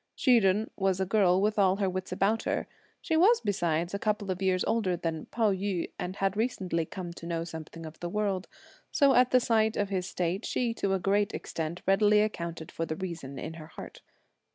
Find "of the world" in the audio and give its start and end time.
7.85-8.47